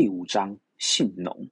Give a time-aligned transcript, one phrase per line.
[0.00, 1.50] 第五章信农。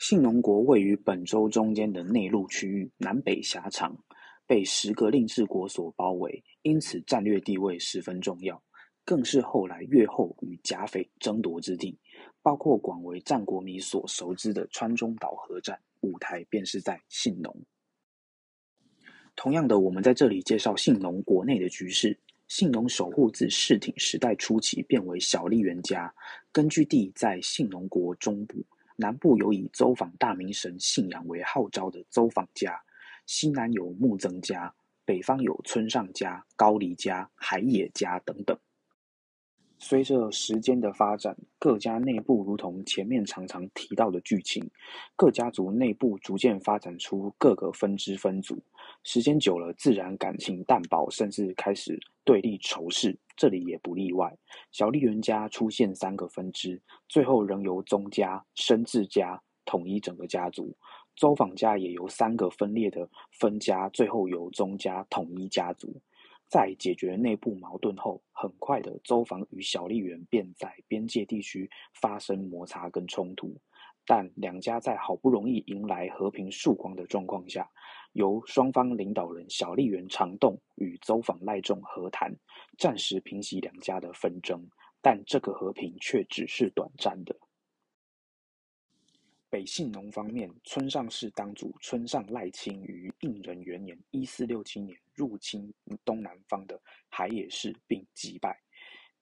[0.00, 3.96] 信农国位于本州中间的内陆区域，南北狭长，
[4.44, 8.60] 被十个令制国所包围，因此战略地位十分重要，
[9.04, 11.96] 更是后来越后与甲斐争夺之地。
[12.42, 17.56] 包括广为战国迷所熟知的川中岛合战，舞台便是在信农。
[19.36, 22.18] 同样的，我们在这里介绍信农国内的局势。
[22.50, 26.12] 信农守护自室町时代初期变为小笠原家，
[26.50, 28.56] 根据地在信农国中部，
[28.96, 32.82] 南部有以邹访大明神信仰为号召的邹访家，
[33.24, 34.74] 西南有木曾家，
[35.04, 38.58] 北方有村上家、高梨家、海野家等等。
[39.82, 44.62] 随着时间的发展，各家内部如同前面常常提到的剧情，
[45.16, 48.62] 各家族内部逐渐发展出各个分支分组。
[49.04, 53.18] 时间久了，自然感情淡薄，甚至开始对立仇视。
[53.34, 54.36] 这里也不例外。
[54.70, 60.76] 小笠原家出现三个分支，最后仍由宗家、生治家统一整个家族。
[61.16, 65.98] 周访家也由三个分裂的分家，最后由宗家统一家族。
[66.50, 73.56] 在解决内部矛盾后，很快的，周防与小笠原便在边界地区发生摩擦跟冲突。
[74.04, 77.70] 但两家在好不容易迎来和平曙光的状况下，
[78.14, 82.34] 由双方领导人小笠原长栋与周访赖仲和谈，
[82.76, 84.60] 暂时平息两家的纷争。
[85.00, 87.36] 但这个和平却只是短暂的。
[89.50, 98.56] 北信农方面，村上氏当主村上赖清于应仁元年（一四六七年）入侵东南方的海野氏，并击败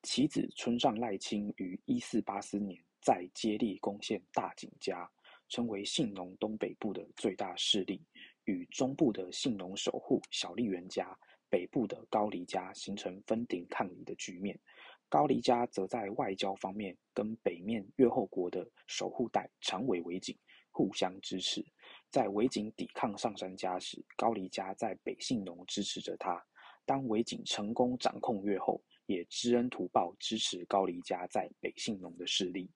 [0.02, 5.10] 其子村上赖清于一四八四年再接力攻陷大井家，
[5.48, 7.98] 成为信农东北部的最大势力，
[8.44, 14.60] 与中部的信农守护小笠原家、北部的高黎家形成分庭抗礼的局面。
[15.08, 20.36] 高黎家则在外交方面跟北面越后国的守护代长尾维景
[20.70, 21.64] 互相支持。
[22.10, 26.44] 在维景抵抗上杉家时，高黎家在北信农支持着他。
[26.84, 32.70] 当维景成功掌控越后，也知恩图报，支持高黎家在北信农的势力。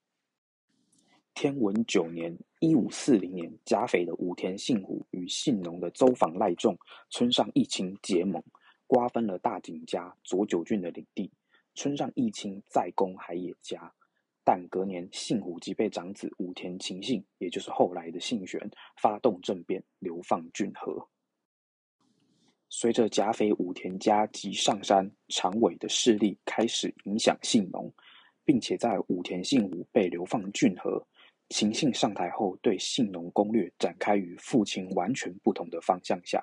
[1.34, 6.76] 天文九年（一五四零年），甲斐的武田信虎与信农的周访赖仲、
[7.08, 8.42] 村上义清结盟，
[8.86, 11.30] 瓜分了大井家左九郡的领地。
[11.74, 13.92] 村上义清再攻海野家，
[14.44, 18.60] 但隔年信虎即被长子武田晴信，也就是后来的信玄，
[19.00, 21.08] 发动政变，流放骏河。
[22.68, 27.92] 随着甲斐武田家及上山长尾的势力开始影响信农，
[28.44, 31.06] 并且在武田信虎被流放骏河，
[31.50, 36.42] 晴信上台后对信农攻略展开与父亲完全不同的方向下，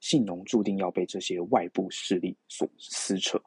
[0.00, 3.38] 信农注定要被这些外部势力所撕扯。